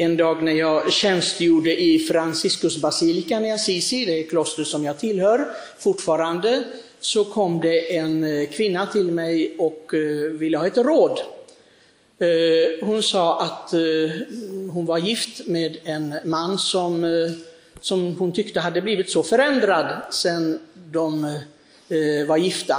En 0.00 0.16
dag 0.16 0.42
när 0.42 0.52
jag 0.52 0.92
tjänstgjorde 0.92 1.82
i 1.82 1.98
Franciscusbasilikan 1.98 3.44
i 3.44 3.52
Assisi, 3.52 4.04
det 4.04 4.20
är 4.20 4.28
kloster 4.28 4.64
som 4.64 4.84
jag 4.84 4.98
tillhör 4.98 5.48
fortfarande, 5.78 6.64
så 7.00 7.24
kom 7.24 7.60
det 7.60 7.96
en 7.96 8.24
eh, 8.24 8.48
kvinna 8.48 8.86
till 8.86 9.12
mig 9.12 9.56
och 9.58 9.94
eh, 9.94 10.30
ville 10.30 10.58
ha 10.58 10.66
ett 10.66 10.76
råd. 10.76 11.20
Eh, 12.18 12.86
hon 12.86 13.02
sa 13.02 13.40
att 13.42 13.70
hon 14.72 14.86
var 14.86 14.98
gift 14.98 15.46
med 15.46 15.76
en 15.84 16.14
man 16.24 16.58
som, 16.58 17.06
som 17.80 18.16
hon 18.16 18.32
tyckte 18.32 18.60
hade 18.60 18.82
blivit 18.82 19.10
så 19.10 19.22
förändrad 19.22 20.02
sedan 20.10 20.58
de 20.74 21.38
var 22.26 22.36
gifta. 22.36 22.76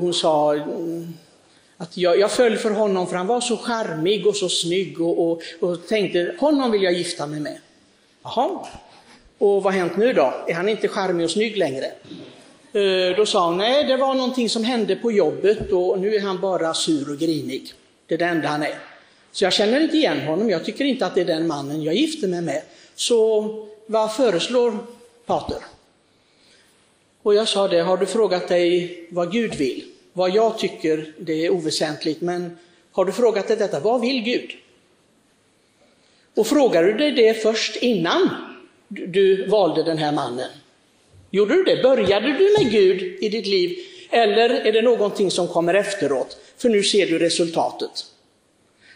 Hon 0.00 0.14
sa 0.14 0.54
att 1.76 1.96
jag, 1.96 2.18
jag 2.18 2.30
föll 2.30 2.56
för 2.56 2.70
honom 2.70 3.06
för 3.06 3.16
han 3.16 3.26
var 3.26 3.40
så 3.40 3.56
charmig 3.56 4.26
och 4.26 4.36
så 4.36 4.48
snygg 4.48 5.00
och, 5.00 5.30
och, 5.30 5.42
och 5.60 5.86
tänkte 5.86 6.34
honom 6.38 6.70
vill 6.70 6.82
jag 6.82 6.92
gifta 6.92 7.26
mig 7.26 7.40
med. 7.40 7.58
Jaha, 8.22 8.66
och 9.38 9.62
vad 9.62 9.72
har 9.72 9.80
hänt 9.80 9.96
nu 9.96 10.12
då? 10.12 10.34
Är 10.46 10.54
han 10.54 10.68
inte 10.68 10.88
charmig 10.88 11.24
och 11.24 11.30
snygg 11.30 11.56
längre? 11.56 11.86
Eh, 12.72 13.16
då 13.16 13.26
sa 13.26 13.46
hon, 13.46 13.56
nej 13.56 13.84
det 13.84 13.96
var 13.96 14.14
någonting 14.14 14.48
som 14.48 14.64
hände 14.64 14.96
på 14.96 15.12
jobbet 15.12 15.72
och 15.72 15.98
nu 15.98 16.14
är 16.14 16.20
han 16.20 16.40
bara 16.40 16.74
sur 16.74 17.10
och 17.10 17.18
grinig. 17.18 17.72
Det 18.06 18.14
är 18.14 18.18
det 18.18 18.24
enda 18.24 18.48
han 18.48 18.62
är. 18.62 18.78
Så 19.32 19.44
jag 19.44 19.52
känner 19.52 19.80
inte 19.80 19.96
igen 19.96 20.20
honom, 20.20 20.50
jag 20.50 20.64
tycker 20.64 20.84
inte 20.84 21.06
att 21.06 21.14
det 21.14 21.20
är 21.20 21.24
den 21.24 21.46
mannen 21.46 21.82
jag 21.82 21.94
gifter 21.94 22.28
mig 22.28 22.40
med. 22.40 22.62
Så 22.94 23.48
vad 23.86 24.14
föreslår 24.14 24.78
Pater? 25.26 25.58
Och 27.22 27.34
jag 27.34 27.48
sa 27.48 27.68
det, 27.68 27.80
har 27.80 27.96
du 27.96 28.06
frågat 28.06 28.48
dig 28.48 29.06
vad 29.10 29.32
Gud 29.32 29.54
vill? 29.54 29.84
Vad 30.16 30.30
jag 30.30 30.58
tycker, 30.58 31.12
det 31.18 31.46
är 31.46 31.50
oväsentligt, 31.50 32.20
men 32.20 32.58
har 32.92 33.04
du 33.04 33.12
frågat 33.12 33.48
dig 33.48 33.56
detta, 33.56 33.80
vad 33.80 34.00
vill 34.00 34.22
Gud? 34.22 34.50
Och 36.34 36.46
frågar 36.46 36.82
du 36.84 36.92
dig 36.92 37.12
det 37.12 37.34
först 37.34 37.76
innan 37.76 38.30
du 38.88 39.46
valde 39.46 39.82
den 39.82 39.98
här 39.98 40.12
mannen? 40.12 40.50
Gjorde 41.30 41.54
du 41.54 41.64
det? 41.64 41.82
Började 41.82 42.26
du 42.26 42.54
med 42.58 42.72
Gud 42.72 43.02
i 43.20 43.28
ditt 43.28 43.46
liv? 43.46 43.78
Eller 44.10 44.50
är 44.50 44.72
det 44.72 44.82
någonting 44.82 45.30
som 45.30 45.48
kommer 45.48 45.74
efteråt? 45.74 46.38
För 46.56 46.68
nu 46.68 46.82
ser 46.82 47.06
du 47.06 47.18
resultatet. 47.18 48.04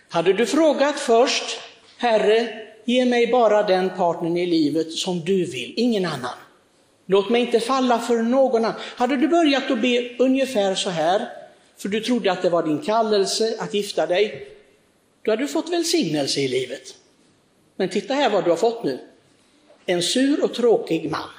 Hade 0.09 0.33
du 0.33 0.47
frågat 0.47 1.01
först, 1.01 1.61
Herre, 1.97 2.67
ge 2.85 3.05
mig 3.05 3.27
bara 3.27 3.63
den 3.63 3.91
partnern 3.97 4.37
i 4.37 4.47
livet 4.47 4.93
som 4.93 5.21
du 5.21 5.45
vill, 5.45 5.75
ingen 5.77 6.05
annan. 6.05 6.35
Låt 7.11 7.31
mig 7.31 7.41
inte 7.41 7.61
falla 7.61 7.99
för 7.99 8.23
någon 8.23 8.65
annan. 8.65 8.81
Hade 8.97 9.17
du 9.17 9.29
börjat 9.29 9.71
att 9.71 9.81
be 9.81 10.17
ungefär 10.19 10.75
så 10.75 10.91
här, 10.91 11.29
för 11.77 11.89
du 11.89 12.01
trodde 12.01 12.33
att 12.33 12.43
det 12.43 12.51
var 12.51 12.63
din 12.63 12.79
kallelse 12.79 13.57
att 13.59 13.75
gifta 13.75 14.07
dig, 14.07 14.49
då 15.23 15.31
hade 15.31 15.43
du 15.43 15.49
fått 15.49 15.69
välsignelse 15.69 16.41
i 16.41 16.49
livet. 16.49 16.95
Men 17.77 17.89
titta 17.89 18.15
här 18.15 18.31
vad 18.31 18.45
du 18.45 18.51
har 18.51 18.57
fått 18.57 18.85
nu. 18.85 18.99
En 19.87 20.03
sur 20.03 20.45
och 20.45 20.55
tråkig 20.55 21.11
man. 21.11 21.31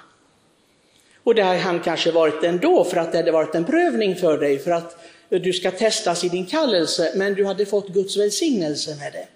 Och 1.23 1.35
det 1.35 1.41
har 1.41 1.55
han 1.55 1.79
kanske 1.79 2.11
varit 2.11 2.43
ändå 2.43 2.83
för 2.83 2.97
att 2.97 3.11
det 3.11 3.17
hade 3.17 3.31
varit 3.31 3.55
en 3.55 3.65
prövning 3.65 4.15
för 4.15 4.37
dig, 4.37 4.59
för 4.59 4.71
att 4.71 4.97
du 5.29 5.53
ska 5.53 5.71
testas 5.71 6.23
i 6.23 6.29
din 6.29 6.45
kallelse, 6.45 7.13
men 7.15 7.33
du 7.33 7.45
hade 7.45 7.65
fått 7.65 7.87
Guds 7.87 8.17
välsignelse 8.17 8.95
med 8.95 9.13
det. 9.13 9.27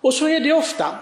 Och 0.00 0.14
så 0.14 0.28
är 0.28 0.40
det 0.40 0.52
ofta. 0.52 0.98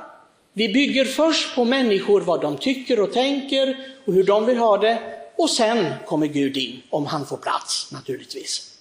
Vi 0.53 0.69
bygger 0.69 1.05
först 1.05 1.55
på 1.55 1.65
människor 1.65 2.21
vad 2.21 2.41
de 2.41 2.57
tycker 2.57 3.01
och 3.01 3.13
tänker 3.13 3.77
och 4.05 4.15
hur 4.15 4.25
de 4.25 4.47
vill 4.47 4.59
ha 4.59 4.77
det, 4.77 4.99
och 5.37 5.51
sen 5.51 5.95
kommer 6.07 6.27
Gud 6.27 6.57
in, 6.57 6.83
om 6.91 7.07
han 7.07 7.27
får 7.27 7.37
plats 7.37 7.93
naturligtvis. 7.93 8.79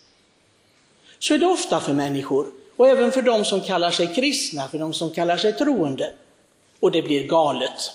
Så 1.19 1.33
är 1.33 1.37
det 1.37 1.45
ofta 1.45 1.79
för 1.79 1.93
människor, 1.93 2.47
och 2.75 2.87
även 2.87 3.11
för 3.11 3.21
de 3.21 3.45
som 3.45 3.61
kallar 3.61 3.91
sig 3.91 4.15
kristna, 4.15 4.67
för 4.67 4.77
de 4.77 4.93
som 4.93 5.09
kallar 5.09 5.37
sig 5.37 5.53
troende. 5.53 6.13
Och 6.79 6.91
det 6.91 7.01
blir 7.01 7.27
galet. 7.27 7.91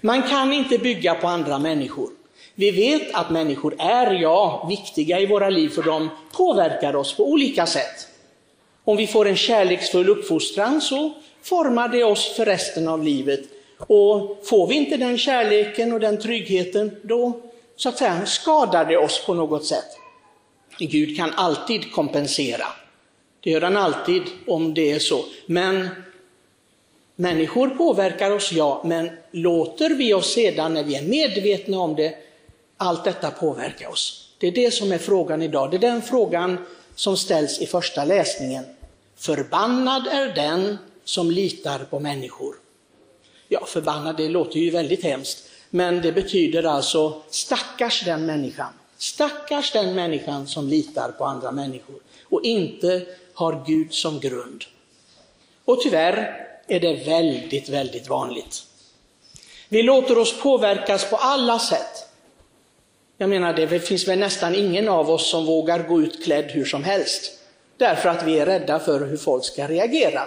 Man 0.00 0.22
kan 0.22 0.52
inte 0.52 0.78
bygga 0.78 1.14
på 1.14 1.28
andra 1.28 1.58
människor. 1.58 2.10
Vi 2.54 2.70
vet 2.70 3.14
att 3.14 3.30
människor 3.30 3.74
är, 3.78 4.12
ja, 4.12 4.66
viktiga 4.68 5.20
i 5.20 5.26
våra 5.26 5.50
liv 5.50 5.68
för 5.68 5.82
de 5.82 6.08
påverkar 6.32 6.96
oss 6.96 7.16
på 7.16 7.30
olika 7.30 7.66
sätt. 7.66 8.08
Om 8.84 8.96
vi 8.96 9.06
får 9.06 9.28
en 9.28 9.36
kärleksfull 9.36 10.08
uppfostran 10.08 10.80
så 10.80 11.12
formar 11.42 11.88
det 11.88 12.04
oss 12.04 12.36
för 12.36 12.44
resten 12.44 12.88
av 12.88 13.02
livet. 13.04 13.40
Och 13.78 14.38
får 14.44 14.66
vi 14.66 14.74
inte 14.74 14.96
den 14.96 15.18
kärleken 15.18 15.92
och 15.92 16.00
den 16.00 16.20
tryggheten, 16.20 16.96
då 17.02 17.40
så 17.76 17.88
att 17.88 17.98
säga 17.98 18.26
skadar 18.26 18.84
det 18.84 18.96
oss 18.96 19.26
på 19.26 19.34
något 19.34 19.66
sätt. 19.66 19.98
Gud 20.78 21.16
kan 21.16 21.30
alltid 21.34 21.92
kompensera. 21.92 22.66
Det 23.40 23.50
gör 23.50 23.60
han 23.60 23.76
alltid 23.76 24.22
om 24.46 24.74
det 24.74 24.92
är 24.92 24.98
så. 24.98 25.24
Men 25.46 25.88
Människor 27.16 27.68
påverkar 27.68 28.30
oss, 28.30 28.52
ja, 28.52 28.82
men 28.84 29.10
låter 29.30 29.90
vi 29.90 30.14
oss 30.14 30.32
sedan, 30.32 30.74
när 30.74 30.84
vi 30.84 30.94
är 30.94 31.02
medvetna 31.02 31.78
om 31.78 31.96
det, 31.96 32.14
allt 32.76 33.04
detta 33.04 33.30
påverka 33.30 33.88
oss? 33.88 34.28
Det 34.38 34.46
är 34.46 34.52
det 34.52 34.70
som 34.70 34.92
är 34.92 34.98
frågan 34.98 35.42
idag. 35.42 35.70
Det 35.70 35.76
är 35.76 35.78
den 35.78 36.02
frågan 36.02 36.58
som 36.94 37.16
ställs 37.16 37.60
i 37.60 37.66
första 37.66 38.04
läsningen. 38.04 38.64
Förbannad 39.16 40.06
är 40.06 40.34
den 40.34 40.78
som 41.04 41.30
litar 41.30 41.78
på 41.78 42.00
människor. 42.00 42.54
Ja, 43.48 43.66
förbannad, 43.66 44.16
det 44.16 44.28
låter 44.28 44.58
ju 44.58 44.70
väldigt 44.70 45.04
hemskt, 45.04 45.48
men 45.70 46.02
det 46.02 46.12
betyder 46.12 46.62
alltså 46.62 47.22
stackars 47.30 48.04
den 48.04 48.26
människan. 48.26 48.72
Stackars 48.96 49.72
den 49.72 49.94
människan 49.94 50.46
som 50.46 50.68
litar 50.68 51.12
på 51.18 51.24
andra 51.24 51.50
människor 51.50 52.00
och 52.24 52.44
inte 52.44 53.06
har 53.34 53.64
Gud 53.66 53.92
som 53.92 54.20
grund. 54.20 54.64
Och 55.64 55.80
tyvärr 55.82 56.46
är 56.66 56.80
det 56.80 56.94
väldigt, 57.06 57.68
väldigt 57.68 58.08
vanligt. 58.08 58.62
Vi 59.68 59.82
låter 59.82 60.18
oss 60.18 60.40
påverkas 60.40 61.10
på 61.10 61.16
alla 61.16 61.58
sätt. 61.58 62.08
Jag 63.16 63.30
menar, 63.30 63.52
det 63.52 63.80
finns 63.80 64.08
väl 64.08 64.18
nästan 64.18 64.54
ingen 64.54 64.88
av 64.88 65.10
oss 65.10 65.30
som 65.30 65.46
vågar 65.46 65.88
gå 65.88 66.02
ut 66.02 66.24
klädd 66.24 66.44
hur 66.44 66.64
som 66.64 66.84
helst, 66.84 67.32
därför 67.76 68.08
att 68.08 68.26
vi 68.26 68.38
är 68.38 68.46
rädda 68.46 68.78
för 68.78 69.06
hur 69.06 69.16
folk 69.16 69.44
ska 69.44 69.68
reagera. 69.68 70.22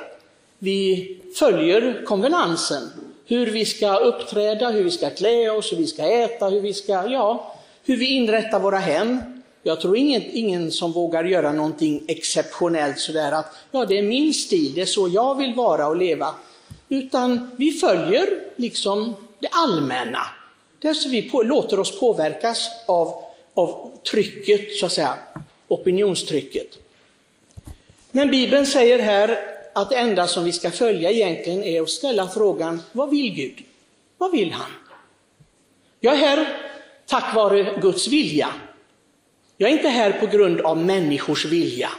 Vi 0.65 1.17
följer 1.35 2.05
konvenansen, 2.05 2.83
hur 3.25 3.51
vi 3.51 3.65
ska 3.65 3.97
uppträda, 3.97 4.69
hur 4.69 4.83
vi 4.83 4.91
ska 4.91 5.09
klä 5.09 5.49
oss, 5.49 5.71
hur 5.71 5.77
vi 5.77 5.87
ska 5.87 6.03
äta, 6.03 6.49
hur 6.49 6.61
vi 6.61 6.73
ska, 6.73 6.93
ja, 6.93 7.55
hur 7.83 7.97
vi 7.97 8.05
inrättar 8.05 8.59
våra 8.59 8.77
hem. 8.77 9.19
Jag 9.63 9.81
tror 9.81 9.97
ingen, 9.97 10.21
ingen 10.31 10.71
som 10.71 10.91
vågar 10.91 11.23
göra 11.23 11.51
någonting 11.51 12.03
exceptionellt 12.07 12.99
sådär 12.99 13.31
att 13.31 13.55
ja, 13.71 13.85
det 13.85 13.97
är 13.97 14.03
min 14.03 14.33
stil, 14.33 14.73
det 14.75 14.81
är 14.81 14.85
så 14.85 15.07
jag 15.07 15.37
vill 15.37 15.53
vara 15.53 15.87
och 15.87 15.97
leva. 15.97 16.35
Utan 16.89 17.51
vi 17.57 17.71
följer 17.71 18.27
liksom 18.55 19.15
det 19.39 19.49
allmänna. 19.51 20.21
Det 20.79 20.95
så 20.95 21.09
vi 21.09 21.21
på, 21.21 21.43
låter 21.43 21.79
oss 21.79 21.99
påverkas 21.99 22.69
av, 22.85 23.23
av 23.53 23.91
trycket, 24.11 24.75
så 24.75 24.85
att 24.85 24.91
säga, 24.91 25.13
opinionstrycket. 25.67 26.67
Men 28.11 28.31
Bibeln 28.31 28.65
säger 28.65 28.99
här 28.99 29.54
att 29.75 29.90
det 29.90 29.96
enda 29.96 30.28
som 30.28 30.44
vi 30.44 30.52
ska 30.52 30.72
följa 30.72 31.12
egentligen 31.12 31.63
är 31.63 31.81
att 31.81 31.90
ställa 31.90 32.28
frågan, 32.28 32.81
vad 32.91 33.09
vill 33.09 33.34
Gud? 33.34 33.63
Vad 34.18 34.31
vill 34.31 34.52
han? 34.52 34.72
Jag 36.00 36.13
är 36.13 36.18
här 36.18 36.58
tack 37.06 37.36
vare 37.36 37.80
Guds 37.81 38.08
vilja. 38.08 38.47
Jag 39.58 39.69
är 39.69 39.74
inte 39.74 39.90
här 39.90 40.12
på 40.12 40.25
grund 40.25 40.62
av 40.62 40.78
människors 40.78 41.46
vilja. 41.46 41.90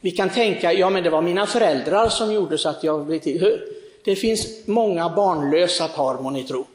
Vi 0.00 0.10
kan 0.10 0.30
tänka, 0.30 0.72
ja 0.72 0.90
men 0.90 1.02
det 1.02 1.10
var 1.10 1.22
mina 1.22 1.46
föräldrar 1.46 2.08
som 2.08 2.32
gjorde 2.32 2.58
så 2.58 2.68
att 2.68 2.84
jag 2.84 3.06
blev 3.06 3.18
till. 3.18 3.60
Det 4.04 4.16
finns 4.16 4.66
många 4.66 5.08
barnlösa 5.08 5.88
par 5.88 6.22
må 6.22 6.30
ni 6.30 6.44
tro. 6.44 6.66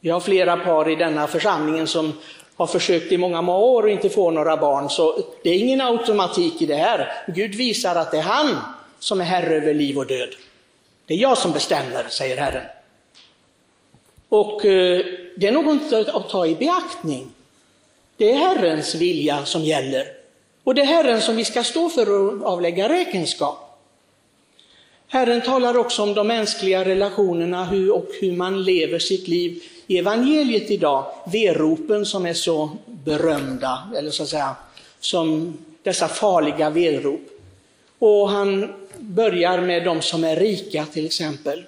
Vi 0.00 0.10
har 0.10 0.20
flera 0.20 0.56
par 0.56 0.90
i 0.90 0.94
denna 0.94 1.26
församlingen 1.26 1.86
som 1.86 2.12
har 2.56 2.66
försökt 2.66 3.12
i 3.12 3.18
många, 3.18 3.42
många 3.42 3.58
år 3.58 3.82
och 3.82 3.90
inte 3.90 4.10
få 4.10 4.30
några 4.30 4.56
barn, 4.56 4.90
så 4.90 5.22
det 5.42 5.50
är 5.50 5.58
ingen 5.58 5.80
automatik 5.80 6.62
i 6.62 6.66
det 6.66 6.74
här. 6.76 7.12
Gud 7.26 7.54
visar 7.54 7.96
att 7.96 8.10
det 8.10 8.18
är 8.18 8.22
han 8.22 8.56
som 8.98 9.20
är 9.20 9.24
herre 9.24 9.56
över 9.56 9.74
liv 9.74 9.98
och 9.98 10.06
död. 10.06 10.28
Det 11.06 11.14
är 11.14 11.18
jag 11.18 11.38
som 11.38 11.52
bestämmer, 11.52 12.06
säger 12.08 12.36
Herren. 12.36 12.64
Och 14.28 14.64
eh, 14.64 15.04
det 15.36 15.46
är 15.46 15.52
något 15.52 16.08
att 16.08 16.28
ta 16.28 16.46
i 16.46 16.54
beaktning. 16.54 17.26
Det 18.16 18.32
är 18.32 18.36
Herrens 18.36 18.94
vilja 18.94 19.44
som 19.44 19.62
gäller. 19.62 20.06
Och 20.64 20.74
det 20.74 20.82
är 20.82 20.86
Herren 20.86 21.20
som 21.20 21.36
vi 21.36 21.44
ska 21.44 21.64
stå 21.64 21.88
för 21.88 22.10
och 22.10 22.46
avlägga 22.46 22.88
räkenskap. 22.88 23.80
Herren 25.08 25.40
talar 25.40 25.76
också 25.76 26.02
om 26.02 26.14
de 26.14 26.26
mänskliga 26.26 26.84
relationerna 26.84 27.64
hur, 27.64 27.94
och 27.94 28.08
hur 28.20 28.32
man 28.32 28.64
lever 28.64 28.98
sitt 28.98 29.28
liv 29.28 29.62
i 29.86 29.98
evangeliet 29.98 30.70
idag. 30.70 31.04
Veropen 31.32 32.06
som 32.06 32.26
är 32.26 32.34
så 32.34 32.70
berömda, 32.86 33.90
eller 33.96 34.10
så 34.10 34.22
att 34.22 34.28
säga, 34.28 34.56
som 35.00 35.58
dessa 35.82 36.08
farliga 36.08 36.70
verop. 36.70 37.20
Och 37.98 38.28
han 38.28 38.72
börjar 38.98 39.60
med 39.60 39.84
de 39.84 40.02
som 40.02 40.24
är 40.24 40.36
rika 40.36 40.84
till 40.84 41.06
exempel. 41.06 41.64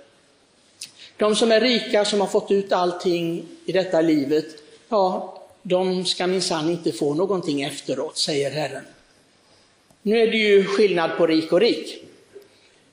De 1.17 1.37
som 1.37 1.53
är 1.53 1.61
rika, 1.61 2.05
som 2.05 2.21
har 2.21 2.27
fått 2.27 2.51
ut 2.51 2.73
allting 2.73 3.45
i 3.65 3.73
detta 3.73 4.01
livet, 4.01 4.47
ja, 4.89 5.35
de 5.63 6.05
ska 6.05 6.27
minsann 6.27 6.71
inte 6.71 6.93
få 6.93 7.15
någonting 7.15 7.63
efteråt, 7.63 8.17
säger 8.17 8.51
Herren. 8.51 8.85
Nu 10.03 10.21
är 10.21 10.27
det 10.27 10.37
ju 10.37 10.65
skillnad 10.65 11.11
på 11.17 11.27
rik 11.27 11.53
och 11.53 11.61
rik. 11.61 12.08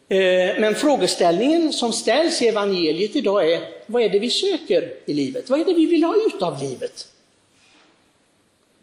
Eh, 0.09 0.59
men 0.59 0.75
frågeställningen 0.75 1.73
som 1.73 1.93
ställs 1.93 2.41
i 2.41 2.47
evangeliet 2.47 3.15
idag 3.15 3.51
är, 3.51 3.61
vad 3.85 4.01
är 4.01 4.09
det 4.09 4.19
vi 4.19 4.29
söker 4.29 4.93
i 5.05 5.13
livet? 5.13 5.49
Vad 5.49 5.59
är 5.59 5.65
det 5.65 5.73
vi 5.73 5.85
vill 5.85 6.03
ha 6.03 6.15
ut 6.15 6.41
av 6.41 6.63
livet? 6.63 7.07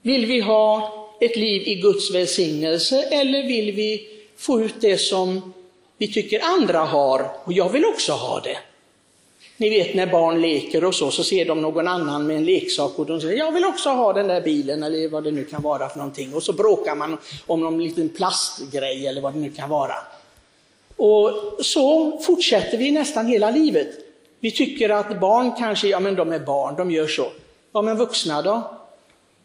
Vill 0.02 0.26
vi 0.26 0.40
ha 0.40 0.92
ett 1.20 1.36
liv 1.36 1.62
i 1.68 1.74
Guds 1.74 2.14
välsignelse 2.14 3.02
eller 3.02 3.42
vill 3.42 3.72
vi 3.72 4.08
få 4.36 4.60
ut 4.60 4.74
det 4.80 4.98
som 4.98 5.52
vi 5.98 6.12
tycker 6.12 6.40
andra 6.44 6.78
har 6.78 7.30
och 7.44 7.52
jag 7.52 7.68
vill 7.68 7.84
också 7.84 8.12
ha 8.12 8.40
det? 8.40 8.58
Ni 9.56 9.70
vet 9.70 9.94
när 9.94 10.06
barn 10.06 10.40
leker 10.40 10.84
och 10.84 10.94
så, 10.94 11.10
så 11.10 11.24
ser 11.24 11.44
de 11.44 11.60
någon 11.60 11.88
annan 11.88 12.26
med 12.26 12.36
en 12.36 12.44
leksak 12.44 12.98
och 12.98 13.06
de 13.06 13.20
säger 13.20 13.38
jag 13.38 13.52
vill 13.52 13.64
också 13.64 13.90
ha 13.90 14.12
den 14.12 14.28
där 14.28 14.40
bilen 14.40 14.82
eller 14.82 15.08
vad 15.08 15.24
det 15.24 15.30
nu 15.30 15.44
kan 15.44 15.62
vara 15.62 15.88
för 15.88 15.98
någonting. 15.98 16.34
Och 16.34 16.42
så 16.42 16.52
bråkar 16.52 16.94
man 16.94 17.18
om 17.46 17.60
någon 17.60 17.84
liten 17.84 18.08
plastgrej 18.08 19.06
eller 19.06 19.20
vad 19.20 19.34
det 19.34 19.40
nu 19.40 19.50
kan 19.50 19.70
vara. 19.70 19.94
Och 21.04 21.64
så 21.64 22.18
fortsätter 22.18 22.78
vi 22.78 22.90
nästan 22.90 23.26
hela 23.26 23.50
livet. 23.50 23.88
Vi 24.40 24.50
tycker 24.50 24.88
att 24.88 25.20
barn 25.20 25.52
kanske, 25.58 25.88
ja 25.88 26.00
men 26.00 26.14
de 26.14 26.32
är 26.32 26.38
barn, 26.38 26.76
de 26.76 26.90
gör 26.90 27.06
så. 27.06 27.32
Ja 27.72 27.82
men 27.82 27.96
vuxna 27.96 28.42
då? 28.42 28.78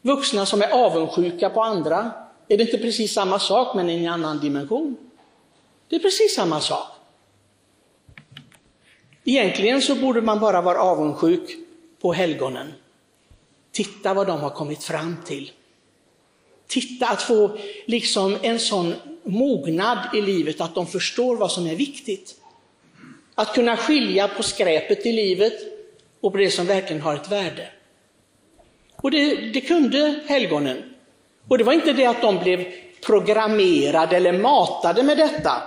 Vuxna 0.01 0.45
som 0.45 0.61
är 0.61 0.69
avundsjuka 0.69 1.49
på 1.49 1.61
andra, 1.61 2.11
är 2.47 2.57
det 2.57 2.63
inte 2.63 2.77
precis 2.77 3.13
samma 3.13 3.39
sak 3.39 3.75
men 3.75 3.89
i 3.89 4.05
en 4.05 4.13
annan 4.13 4.39
dimension? 4.39 4.97
Det 5.89 5.95
är 5.95 5.99
precis 5.99 6.35
samma 6.35 6.59
sak. 6.59 6.87
Egentligen 9.23 9.81
så 9.81 9.95
borde 9.95 10.21
man 10.21 10.39
bara 10.39 10.61
vara 10.61 10.79
avundsjuk 10.79 11.57
på 12.01 12.13
helgonen. 12.13 12.73
Titta 13.71 14.13
vad 14.13 14.27
de 14.27 14.39
har 14.39 14.49
kommit 14.49 14.83
fram 14.83 15.17
till. 15.25 15.51
Titta 16.67 17.07
att 17.07 17.21
få 17.21 17.57
liksom 17.85 18.37
en 18.41 18.59
sån 18.59 18.93
mognad 19.27 19.97
i 20.13 20.21
livet 20.21 20.61
att 20.61 20.75
de 20.75 20.87
förstår 20.87 21.35
vad 21.35 21.51
som 21.51 21.67
är 21.67 21.75
viktigt. 21.75 22.35
Att 23.35 23.53
kunna 23.53 23.77
skilja 23.77 24.27
på 24.27 24.43
skräpet 24.43 25.05
i 25.05 25.11
livet 25.11 25.53
och 26.21 26.31
på 26.31 26.37
det 26.37 26.51
som 26.51 26.65
verkligen 26.65 27.01
har 27.01 27.15
ett 27.15 27.31
värde. 27.31 27.69
Och 28.95 29.11
det, 29.11 29.35
det 29.35 29.61
kunde 29.61 30.19
helgonen. 30.27 30.83
Och 31.47 31.57
det 31.57 31.63
var 31.63 31.73
inte 31.73 31.93
det 31.93 32.05
att 32.05 32.21
de 32.21 32.39
blev 32.39 32.65
programmerade 33.05 34.15
eller 34.15 34.33
matade 34.33 35.03
med 35.03 35.17
detta 35.17 35.63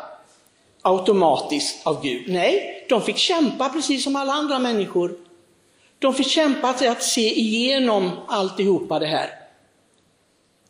automatiskt 0.82 1.86
av 1.86 2.02
Gud. 2.02 2.22
Nej, 2.28 2.86
de 2.88 3.02
fick 3.02 3.16
kämpa 3.16 3.68
precis 3.68 4.04
som 4.04 4.16
alla 4.16 4.32
andra 4.32 4.58
människor. 4.58 5.16
De 5.98 6.14
fick 6.14 6.28
kämpa 6.28 6.68
att 6.68 7.02
se 7.02 7.38
igenom 7.40 8.10
alltihopa 8.26 8.98
det 8.98 9.06
här. 9.06 9.39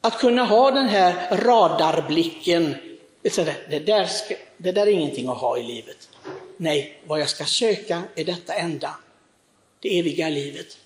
Att 0.01 0.19
kunna 0.19 0.45
ha 0.45 0.71
den 0.71 0.89
här 0.89 1.37
radarblicken. 1.37 2.75
Det 3.23 3.87
där, 3.87 4.05
ska, 4.05 4.35
det 4.57 4.73
där 4.73 4.87
är 4.87 4.91
ingenting 4.91 5.29
att 5.29 5.39
ha 5.39 5.59
i 5.59 5.63
livet. 5.63 6.09
Nej, 6.57 7.01
vad 7.07 7.21
jag 7.21 7.29
ska 7.29 7.45
söka 7.45 8.03
är 8.15 8.25
detta 8.25 8.55
enda. 8.55 8.95
Det 9.81 9.99
eviga 9.99 10.29
livet. 10.29 10.79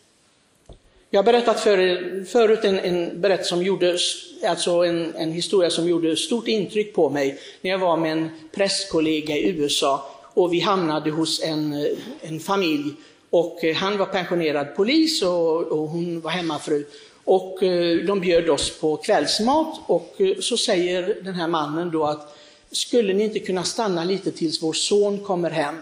Jag 1.11 1.19
har 1.19 1.25
berättat 1.25 1.61
för 1.61 1.79
er 1.79 2.25
förut 2.25 2.65
en, 2.65 2.79
en 2.79 3.21
berättelse 3.21 3.49
som 3.49 3.63
gjorde, 3.63 3.99
alltså 4.47 4.71
en, 4.71 5.15
en, 5.15 5.33
historia 5.33 5.71
som 5.71 5.89
gjorde 5.89 6.17
stort 6.17 6.49
intryck 6.49 6.95
på 6.95 7.11
mig 7.11 7.39
när 7.61 7.71
jag 7.71 7.79
var 7.79 7.97
med 7.97 8.13
en 8.13 8.31
prästkollega 8.53 9.37
i 9.37 9.49
USA 9.49 10.11
och 10.35 10.53
vi 10.53 10.61
hamnade 10.61 11.11
hos 11.11 11.43
en, 11.43 11.87
en 12.21 12.41
familj 12.41 12.93
och 13.31 13.65
eh, 13.65 13.77
han 13.77 13.99
var 13.99 14.07
pensionerad 14.07 14.77
polis 14.77 15.23
och, 15.23 15.63
och 15.63 15.89
hon 15.89 16.21
var 16.21 16.31
hemmafru. 16.31 16.85
Och 17.25 17.63
eh, 17.63 17.97
de 17.97 18.21
bjöd 18.21 18.51
oss 18.51 18.81
på 18.81 18.97
kvällsmat 18.97 19.81
och 19.87 20.15
eh, 20.19 20.39
så 20.41 20.57
säger 20.57 21.19
den 21.23 21.35
här 21.35 21.49
mannen 21.49 21.91
då 21.91 22.05
att 22.05 22.37
skulle 22.71 23.13
ni 23.13 23.25
inte 23.25 23.39
kunna 23.39 23.65
stanna 23.65 24.05
lite 24.05 24.31
tills 24.31 24.63
vår 24.63 24.73
son 24.73 25.19
kommer 25.19 25.51
hem? 25.51 25.75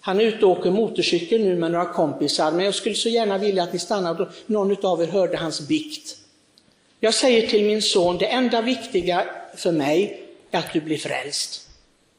Han 0.00 0.20
är 0.20 0.24
ute 0.24 0.46
och 0.46 0.52
åker 0.52 0.70
motorcykel 0.70 1.40
nu 1.40 1.56
med 1.56 1.70
några 1.70 1.92
kompisar, 1.92 2.52
men 2.52 2.64
jag 2.64 2.74
skulle 2.74 2.94
så 2.94 3.08
gärna 3.08 3.38
vilja 3.38 3.62
att 3.62 3.72
ni 3.72 3.78
stannade 3.78 4.22
och 4.22 4.28
någon 4.46 4.86
av 4.86 5.02
er 5.02 5.06
hörde 5.06 5.36
hans 5.36 5.68
bikt. 5.68 6.16
Jag 7.00 7.14
säger 7.14 7.46
till 7.46 7.64
min 7.64 7.82
son, 7.82 8.18
det 8.18 8.26
enda 8.26 8.62
viktiga 8.62 9.24
för 9.56 9.72
mig 9.72 10.22
är 10.50 10.58
att 10.58 10.72
du 10.72 10.80
blir 10.80 10.98
frälst. 10.98 11.67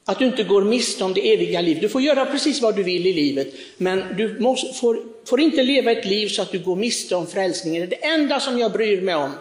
Att 0.09 0.19
du 0.19 0.25
inte 0.25 0.43
går 0.43 0.63
miste 0.63 1.03
om 1.03 1.13
det 1.13 1.33
eviga 1.33 1.61
livet. 1.61 1.81
Du 1.81 1.89
får 1.89 2.01
göra 2.01 2.25
precis 2.25 2.61
vad 2.61 2.75
du 2.75 2.83
vill 2.83 3.07
i 3.07 3.13
livet, 3.13 3.53
men 3.77 4.03
du 4.17 4.39
måste, 4.39 4.73
får, 4.73 4.99
får 5.25 5.39
inte 5.39 5.63
leva 5.63 5.91
ett 5.91 6.05
liv 6.05 6.27
så 6.27 6.41
att 6.41 6.51
du 6.51 6.59
går 6.59 6.75
miste 6.75 7.15
om 7.15 7.27
frälsningen. 7.27 7.89
Det 7.89 7.95
är 7.95 8.01
det 8.01 8.07
enda 8.07 8.39
som 8.39 8.59
jag 8.59 8.71
bryr 8.71 9.01
mig 9.01 9.15
om. 9.15 9.31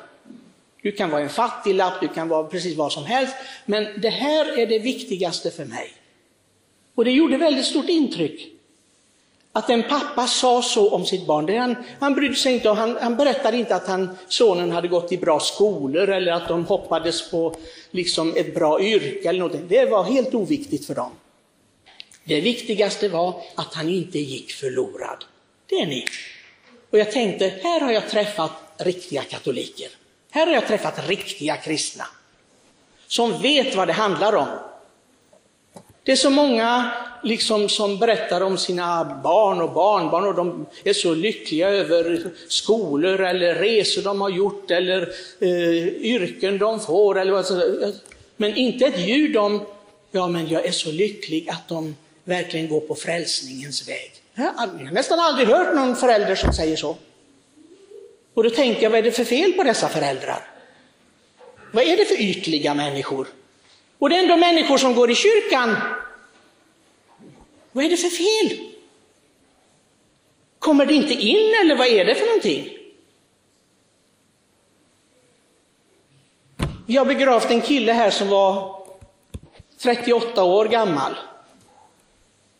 Du 0.82 0.92
kan 0.92 1.10
vara 1.10 1.22
en 1.22 1.28
fattiglapp, 1.28 2.00
du 2.00 2.08
kan 2.08 2.28
vara 2.28 2.44
precis 2.44 2.76
vad 2.76 2.92
som 2.92 3.04
helst, 3.04 3.34
men 3.66 4.00
det 4.00 4.10
här 4.10 4.58
är 4.58 4.66
det 4.66 4.78
viktigaste 4.78 5.50
för 5.50 5.64
mig. 5.64 5.92
Och 6.94 7.04
det 7.04 7.10
gjorde 7.10 7.36
väldigt 7.36 7.66
stort 7.66 7.88
intryck. 7.88 8.57
Att 9.58 9.70
en 9.70 9.82
pappa 9.82 10.26
sa 10.26 10.62
så 10.62 10.90
om 10.90 11.06
sitt 11.06 11.26
barn. 11.26 11.58
Han, 11.58 11.76
han 12.00 12.14
brydde 12.14 12.34
sig 12.34 12.54
inte, 12.54 12.68
han, 12.68 12.98
han 13.00 13.16
berättade 13.16 13.56
inte 13.56 13.74
att 13.74 13.86
han, 13.86 14.18
sonen 14.28 14.70
hade 14.70 14.88
gått 14.88 15.12
i 15.12 15.18
bra 15.18 15.40
skolor 15.40 16.08
eller 16.08 16.32
att 16.32 16.48
de 16.48 16.66
hoppades 16.66 17.30
på 17.30 17.54
liksom 17.90 18.36
ett 18.36 18.54
bra 18.54 18.80
yrke 18.80 19.28
eller 19.28 19.38
något. 19.38 19.68
Det 19.68 19.84
var 19.84 20.04
helt 20.04 20.34
oviktigt 20.34 20.86
för 20.86 20.94
dem. 20.94 21.10
Det 22.24 22.40
viktigaste 22.40 23.08
var 23.08 23.42
att 23.54 23.74
han 23.74 23.88
inte 23.88 24.18
gick 24.18 24.52
förlorad. 24.52 25.24
Det 25.66 25.74
är 25.74 25.86
ni. 25.86 26.04
Och 26.90 26.98
jag 26.98 27.12
tänkte, 27.12 27.54
här 27.62 27.80
har 27.80 27.92
jag 27.92 28.08
träffat 28.08 28.52
riktiga 28.76 29.22
katoliker. 29.22 29.88
Här 30.30 30.46
har 30.46 30.54
jag 30.54 30.66
träffat 30.66 31.08
riktiga 31.08 31.56
kristna. 31.56 32.04
Som 33.06 33.42
vet 33.42 33.74
vad 33.74 33.88
det 33.88 33.92
handlar 33.92 34.34
om. 34.34 34.48
Det 36.02 36.12
är 36.12 36.16
så 36.16 36.30
många 36.30 36.90
liksom 37.22 37.68
som 37.68 37.98
berättar 37.98 38.40
om 38.40 38.58
sina 38.58 39.04
barn 39.24 39.60
och 39.60 39.72
barnbarn 39.72 40.24
och 40.26 40.34
de 40.34 40.66
är 40.84 40.92
så 40.92 41.14
lyckliga 41.14 41.68
över 41.68 42.30
skolor 42.48 43.20
eller 43.20 43.54
resor 43.54 44.02
de 44.02 44.20
har 44.20 44.30
gjort 44.30 44.70
eller 44.70 45.08
eh, 45.40 45.86
yrken 45.88 46.58
de 46.58 46.80
får. 46.80 47.18
Eller 47.18 47.32
vad, 47.32 47.46
men 48.36 48.56
inte 48.56 48.86
ett 48.86 49.00
ljud 49.00 49.36
om, 49.36 49.66
ja 50.10 50.28
men 50.28 50.48
jag 50.48 50.66
är 50.66 50.72
så 50.72 50.92
lycklig 50.92 51.48
att 51.48 51.68
de 51.68 51.96
verkligen 52.24 52.68
går 52.68 52.80
på 52.80 52.94
frälsningens 52.94 53.88
väg. 53.88 54.12
Jag 54.34 54.44
har 54.44 54.92
nästan 54.92 55.20
aldrig 55.20 55.48
hört 55.48 55.74
någon 55.74 55.96
förälder 55.96 56.34
som 56.34 56.52
säger 56.52 56.76
så. 56.76 56.96
Och 58.34 58.44
då 58.44 58.50
tänker 58.50 58.82
jag, 58.82 58.90
vad 58.90 58.98
är 58.98 59.02
det 59.02 59.12
för 59.12 59.24
fel 59.24 59.52
på 59.52 59.62
dessa 59.62 59.88
föräldrar? 59.88 60.40
Vad 61.72 61.84
är 61.84 61.96
det 61.96 62.04
för 62.04 62.20
ytliga 62.20 62.74
människor? 62.74 63.28
Och 63.98 64.08
det 64.08 64.16
är 64.16 64.22
ändå 64.22 64.36
människor 64.36 64.78
som 64.78 64.94
går 64.94 65.10
i 65.10 65.14
kyrkan. 65.14 65.76
Vad 67.78 67.84
är 67.84 67.90
det 67.90 67.96
för 67.96 68.08
fel? 68.08 68.58
Kommer 70.58 70.86
det 70.86 70.94
inte 70.94 71.14
in 71.14 71.54
eller 71.62 71.76
vad 71.76 71.86
är 71.86 72.04
det 72.04 72.14
för 72.14 72.26
någonting? 72.26 72.68
Vi 76.86 76.96
har 76.96 77.04
begravt 77.04 77.50
en 77.50 77.60
kille 77.60 77.92
här 77.92 78.10
som 78.10 78.28
var 78.28 78.76
38 79.82 80.44
år 80.44 80.64
gammal. 80.64 81.14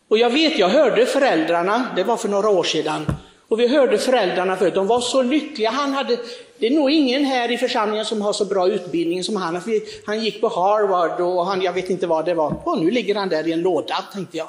Och 0.07 0.17
jag 0.17 0.29
vet, 0.29 0.59
jag 0.59 0.69
hörde 0.69 1.05
föräldrarna, 1.05 1.91
det 1.95 2.03
var 2.03 2.17
för 2.17 2.29
några 2.29 2.49
år 2.49 2.63
sedan, 2.63 3.05
och 3.47 3.59
vi 3.59 3.67
hörde 3.67 3.97
föräldrarna 3.97 4.55
förut, 4.57 4.75
de 4.75 4.87
var 4.87 5.01
så 5.01 5.21
lyckliga. 5.21 5.69
Han 5.69 5.93
hade, 5.93 6.17
det 6.59 6.67
är 6.67 6.71
nog 6.71 6.91
ingen 6.91 7.25
här 7.25 7.51
i 7.51 7.57
församlingen 7.57 8.05
som 8.05 8.21
har 8.21 8.33
så 8.33 8.45
bra 8.45 8.67
utbildning 8.67 9.23
som 9.23 9.35
han. 9.35 9.61
Han 10.05 10.23
gick 10.23 10.41
på 10.41 10.47
Harvard 10.47 11.21
och 11.21 11.45
han, 11.45 11.61
jag 11.61 11.73
vet 11.73 11.89
inte 11.89 12.07
vad 12.07 12.25
det 12.25 12.33
var. 12.33 12.61
Och 12.63 12.81
nu 12.81 12.91
ligger 12.91 13.15
han 13.15 13.29
där 13.29 13.47
i 13.47 13.51
en 13.51 13.61
låda, 13.61 13.95
tänkte 14.13 14.37
jag. 14.37 14.47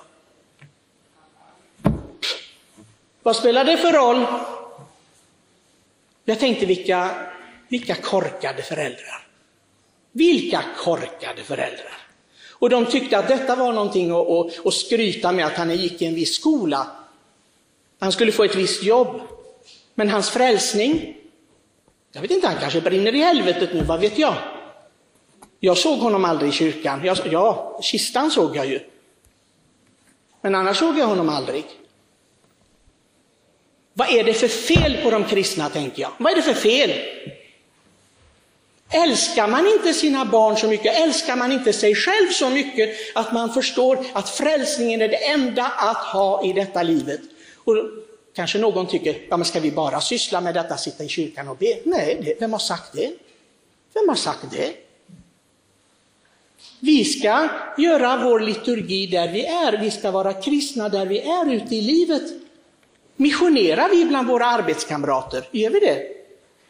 Vad 3.23 3.37
spelar 3.37 3.65
det 3.65 3.77
för 3.77 3.93
roll? 3.93 4.27
Jag 6.25 6.39
tänkte 6.39 6.67
vilka, 6.67 7.11
vilka 7.69 7.95
korkade 7.95 8.63
föräldrar. 8.63 9.27
Vilka 10.13 10.65
korkade 10.77 11.43
föräldrar. 11.43 11.99
Och 12.51 12.71
de 12.71 12.87
tyckte 12.87 13.19
att 13.19 13.29
detta 13.29 13.57
var 13.57 13.73
någonting 13.73 14.11
att, 14.11 14.29
att, 14.29 14.67
att 14.67 14.75
skryta 14.75 15.33
med, 15.33 15.47
att 15.47 15.57
han 15.57 15.77
gick 15.77 16.03
i 16.03 16.07
en 16.07 16.15
viss 16.15 16.35
skola. 16.35 16.87
Han 17.99 18.13
skulle 18.13 18.33
få 18.33 18.45
ett 18.45 18.55
visst 18.55 18.83
jobb. 18.83 19.21
Men 19.95 20.09
hans 20.09 20.31
frälsning, 20.31 21.17
jag 22.13 22.21
vet 22.21 22.31
inte, 22.31 22.47
han 22.47 22.61
kanske 22.61 22.81
brinner 22.81 23.15
i 23.15 23.19
helvetet 23.19 23.75
nu, 23.75 23.83
vad 23.83 24.01
vet 24.01 24.19
jag? 24.19 24.35
Jag 25.61 25.79
såg 25.79 25.99
honom 25.99 26.25
aldrig 26.25 26.49
i 26.49 26.53
kyrkan. 26.53 27.01
Jag, 27.05 27.19
ja, 27.31 27.81
kistan 27.83 28.31
såg 28.31 28.57
jag 28.57 28.67
ju. 28.67 28.81
Men 30.41 30.55
annars 30.55 30.79
såg 30.79 30.99
jag 30.99 31.07
honom 31.07 31.29
aldrig. 31.29 31.65
Vad 34.01 34.11
är 34.11 34.25
det 34.25 34.35
för 34.35 34.49
fel 34.49 34.97
på 35.03 35.11
de 35.11 35.25
kristna, 35.25 35.69
tänker 35.69 36.03
jag. 36.03 36.11
Vad 36.19 36.33
är 36.33 36.37
det 36.37 36.43
för 36.43 36.55
fel? 36.55 36.91
Älskar 38.91 39.49
man 39.49 39.67
inte 39.67 39.95
sina 39.95 40.25
barn 40.25 40.57
så 40.57 40.69
mycket, 40.69 40.99
älskar 40.99 41.37
man 41.37 41.53
inte 41.53 41.73
sig 41.73 41.95
själv 41.95 42.31
så 42.31 42.51
mycket 42.51 42.97
att 43.15 43.33
man 43.33 43.55
förstår 43.55 44.07
att 44.13 44.29
frälsningen 44.29 45.03
är 45.03 45.09
det 45.09 45.29
enda 45.29 45.65
att 45.65 45.97
ha 45.97 46.45
i 46.45 46.53
detta 46.53 46.83
livet? 46.83 47.21
Och 47.57 47.77
kanske 48.35 48.59
någon 48.59 48.87
tycker, 48.87 49.17
ja 49.29 49.37
men 49.37 49.45
ska 49.45 49.61
vi 49.61 49.71
bara 49.71 50.01
syssla 50.01 50.41
med 50.41 50.55
detta, 50.55 50.77
sitta 50.77 51.05
i 51.05 51.09
kyrkan 51.09 51.49
och 51.49 51.57
be? 51.57 51.79
Nej, 51.85 52.21
det, 52.25 52.41
vem 52.41 52.53
har 52.53 52.59
sagt 52.59 52.93
det? 52.93 53.13
Vem 53.95 54.09
har 54.09 54.17
sagt 54.17 54.45
det? 54.51 54.73
Vi 56.79 57.05
ska 57.05 57.49
göra 57.79 58.17
vår 58.25 58.41
liturgi 58.41 59.07
där 59.07 59.29
vi 59.33 59.45
är, 59.45 59.79
vi 59.79 59.91
ska 59.91 60.11
vara 60.11 60.33
kristna 60.33 60.89
där 60.89 61.07
vi 61.07 61.21
är 61.21 61.53
ute 61.53 61.77
i 61.77 61.83
livet. 61.83 62.40
Missionerar 63.21 63.89
vi 63.89 64.05
bland 64.05 64.29
våra 64.29 64.47
arbetskamrater? 64.47 65.49
Gör 65.51 65.71
vi 65.71 65.81
det? 65.81 66.03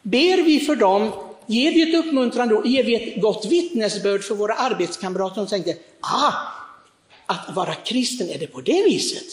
Ber 0.01 0.43
vi 0.43 0.59
för 0.59 0.75
dem? 0.75 1.11
Ger 1.45 1.71
vi 1.71 1.81
ett 1.81 2.05
uppmuntrande 2.05 2.55
och 2.55 2.67
Ger 2.67 2.83
vi 2.83 2.95
ett 2.95 3.21
gott 3.21 3.45
vittnesbörd 3.45 4.23
för 4.23 4.35
våra 4.35 4.53
arbetskamrater 4.53 5.35
som 5.35 5.47
tänker, 5.47 5.75
ah, 6.01 6.33
att 7.25 7.55
vara 7.55 7.73
kristen, 7.73 8.29
är 8.29 8.39
det 8.39 8.47
på 8.47 8.61
det 8.61 8.83
viset? 8.83 9.23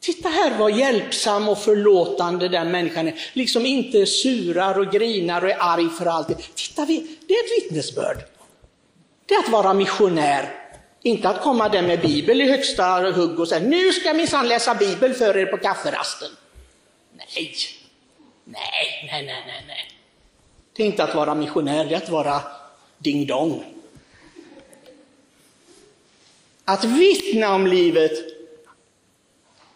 Titta 0.00 0.28
här 0.28 0.58
vad 0.58 0.78
hjälpsam 0.78 1.48
och 1.48 1.58
förlåtande 1.58 2.48
den 2.48 2.70
människan 2.70 3.08
är. 3.08 3.14
Liksom 3.32 3.66
inte 3.66 4.06
surar 4.06 4.78
och 4.78 4.92
grinar 4.92 5.42
och 5.42 5.50
är 5.50 5.56
arg 5.60 5.88
för 5.98 6.06
allt. 6.06 6.54
Titta, 6.54 6.84
det 6.86 6.94
är 6.94 7.44
ett 7.44 7.64
vittnesbörd. 7.64 8.18
Det 9.26 9.34
är 9.34 9.38
att 9.38 9.48
vara 9.48 9.74
missionär. 9.74 10.67
Inte 11.02 11.28
att 11.28 11.42
komma 11.42 11.68
där 11.68 11.82
med 11.82 12.00
bibel 12.00 12.40
i 12.40 12.50
högsta 12.50 13.10
hugg 13.10 13.40
och 13.40 13.48
säga 13.48 13.68
nu 13.68 13.92
ska 13.92 14.08
jag 14.08 14.16
minsann 14.16 14.48
läsa 14.48 14.74
bibel 14.74 15.14
för 15.14 15.36
er 15.36 15.46
på 15.46 15.56
kafferasten. 15.56 16.28
Nej, 17.16 17.54
nej, 18.44 19.06
nej, 19.06 19.22
nej, 19.26 19.42
nej. 19.46 19.64
nej. 19.66 19.92
Det 20.72 20.82
är 20.82 20.86
inte 20.86 21.04
att 21.04 21.14
vara 21.14 21.34
missionär, 21.34 21.84
det 21.84 21.94
är 21.94 21.98
att 21.98 22.08
vara 22.08 22.40
ding 22.98 23.26
dong. 23.26 23.64
Att 26.64 26.84
vittna 26.84 27.54
om 27.54 27.66
livet. 27.66 28.12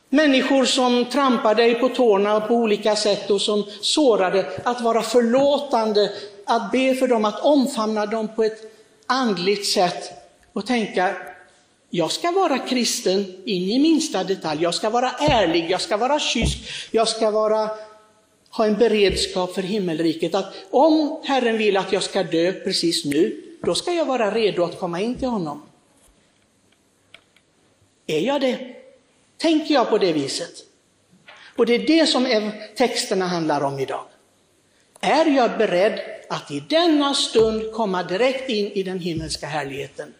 Människor 0.09 0.65
som 0.65 1.05
trampar 1.05 1.55
dig 1.55 1.75
på 1.75 1.89
tårna 1.89 2.41
på 2.41 2.55
olika 2.55 2.97
sätt 2.97 3.31
och 3.31 3.41
som 3.41 3.65
sårade, 3.81 4.61
att 4.65 4.81
vara 4.81 5.03
förlåtande, 5.03 6.13
att 6.47 6.73
be 6.73 6.95
för 6.95 7.09
dem, 7.09 7.25
att 7.25 7.41
omfamna 7.41 8.07
dem 8.07 8.29
på 8.37 8.45
ett 8.45 8.61
andligt 9.07 9.67
sätt 9.67 10.22
och 10.53 10.67
tänka, 10.67 11.17
jag 11.91 12.11
ska 12.11 12.31
vara 12.31 12.59
kristen 12.59 13.25
in 13.45 13.71
i 13.71 13.79
minsta 13.79 14.25
detalj, 14.25 14.63
jag 14.63 14.75
ska 14.75 14.91
vara 14.91 15.11
ärlig, 15.11 15.71
jag 15.71 15.81
ska 15.81 15.97
vara 15.97 16.19
kysk, 16.19 16.59
jag 16.91 17.09
ska 17.09 17.31
vara, 17.31 17.71
ha 18.51 18.67
en 18.67 18.75
beredskap 18.75 19.55
för 19.55 19.63
himmelriket. 19.63 20.35
Att 20.35 20.55
om 20.71 21.21
Herren 21.25 21.59
vill 21.59 21.77
att 21.77 21.93
jag 21.93 22.03
ska 22.03 22.23
dö 22.23 22.53
precis 22.53 23.05
nu, 23.05 23.43
då 23.63 23.75
ska 23.75 23.93
jag 23.93 24.05
vara 24.05 24.35
redo 24.35 24.65
att 24.65 24.79
komma 24.79 25.01
in 25.01 25.15
till 25.15 25.29
honom. 25.29 25.63
Är 28.07 28.21
jag 28.21 28.41
det? 28.41 28.59
Tänker 29.37 29.75
jag 29.75 29.91
på 29.91 29.99
det 29.99 30.13
viset? 30.13 30.53
Och 31.57 31.67
det 31.67 31.75
är 31.75 31.87
det 31.87 32.07
som 32.07 32.53
texterna 32.77 33.27
handlar 33.27 33.61
om 33.61 33.79
idag. 33.79 34.05
Är 35.01 35.27
jag 35.27 35.59
beredd 35.59 36.01
att 36.29 36.51
i 36.51 36.61
denna 36.69 37.15
stund 37.15 37.73
komma 37.73 38.03
direkt 38.03 38.49
in 38.49 38.67
i 38.67 38.83
den 38.83 38.99
himmelska 38.99 39.47
härligheten? 39.47 40.15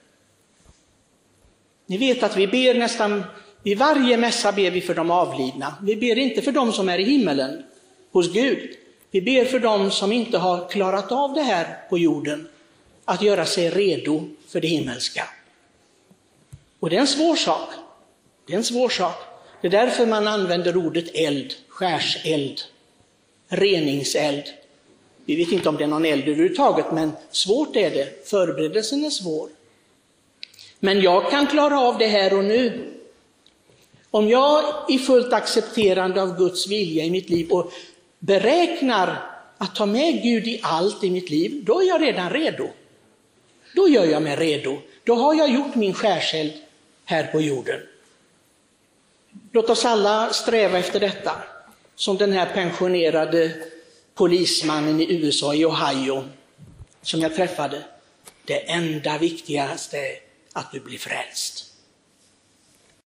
Ni 1.87 1.97
vet 1.97 2.23
att 2.23 2.37
vi 2.37 2.47
ber 2.47 2.75
nästan, 2.75 3.25
i 3.65 3.75
varje 3.75 4.17
mässa 4.17 4.53
ber 4.53 4.71
vi 4.71 4.81
för 4.81 4.95
de 4.95 5.11
avlidna. 5.11 5.75
Vi 5.83 5.97
ber 5.97 6.19
inte 6.19 6.43
för 6.43 6.53
de 6.53 6.73
som 6.73 6.89
är 6.89 6.99
i 6.99 7.05
himmelen 7.05 7.63
hos 8.13 8.33
Gud. 8.33 8.71
Vi 9.11 9.23
ber 9.23 9.45
för 9.45 9.59
de 9.59 9.91
som 9.91 10.13
inte 10.13 10.39
har 10.39 10.69
klarat 10.69 11.13
av 11.13 11.35
det 11.35 11.43
här 11.43 11.89
på 11.91 11.99
jorden, 11.99 12.49
att 13.05 13.23
göra 13.23 13.47
sig 13.47 13.71
redo 13.71 14.29
för 14.49 14.61
det 14.61 14.69
himmelska. 14.69 15.25
Och 16.81 16.91
det 16.91 16.97
är 16.97 17.01
en 17.01 17.07
svår 17.07 17.37
sak. 17.37 17.69
Det 18.47 18.53
är 18.53 18.57
en 18.57 18.65
svår 18.65 18.89
sak. 18.89 19.17
Det 19.61 19.67
är 19.67 19.71
därför 19.71 20.07
man 20.07 20.29
använder 20.29 20.77
ordet 20.77 21.15
eld, 21.15 21.55
skärseld, 21.69 22.61
reningseld. 23.49 24.43
Vi 25.25 25.37
vet 25.37 25.53
inte 25.53 25.69
om 25.69 25.77
det 25.77 25.85
är 25.85 25.89
någon 25.89 26.05
eld 26.05 26.23
överhuvudtaget, 26.23 26.93
men 26.93 27.13
svårt 27.31 27.77
är 27.77 27.91
det. 27.91 28.29
Förberedelsen 28.29 29.05
är 29.05 29.11
svår. 29.11 29.49
Men 30.85 31.01
jag 31.01 31.31
kan 31.31 31.47
klara 31.47 31.81
av 31.81 31.99
det 31.99 32.07
här 32.07 32.39
och 32.39 32.45
nu. 32.45 32.93
Om 34.11 34.29
jag 34.29 34.65
i 34.89 34.99
fullt 34.99 35.33
accepterande 35.33 36.23
av 36.23 36.39
Guds 36.39 36.69
vilja 36.69 37.05
i 37.05 37.11
mitt 37.11 37.31
liv 37.31 37.51
och 37.51 37.73
beräknar 38.19 39.31
att 39.59 39.75
ta 39.75 39.87
med 39.87 40.23
Gud 40.23 40.47
i 40.47 40.61
allt 40.63 41.05
i 41.05 41.11
mitt 41.11 41.31
liv, 41.31 41.65
då 41.65 41.81
är 41.81 41.89
jag 41.89 42.03
redan 42.03 42.31
redo. 42.31 42.69
Då 43.75 43.89
gör 43.89 44.05
jag 44.05 44.23
mig 44.23 44.37
redo. 44.37 44.79
Då 45.05 45.15
har 45.15 45.35
jag 45.35 45.51
gjort 45.51 45.75
min 45.75 45.95
skärseld 45.95 46.53
här 47.05 47.25
på 47.25 47.41
jorden. 47.41 47.81
Låt 49.53 49.71
oss 49.71 49.85
alla 49.85 50.33
sträva 50.33 50.79
efter 50.79 51.01
detta, 51.01 51.33
som 51.95 52.17
den 52.17 52.33
här 52.33 52.55
pensionerade 52.55 53.53
polismannen 54.15 55.01
i 55.01 55.13
USA, 55.13 55.55
i 55.55 55.65
Ohio, 55.65 56.25
som 57.03 57.21
jag 57.21 57.35
träffade. 57.35 57.83
Det 58.45 58.71
enda 58.71 59.19
viktigaste 59.19 59.97
är 59.97 60.32
att 60.53 60.73
du 60.73 60.81
blir 60.81 60.99
frälst. 60.99 61.72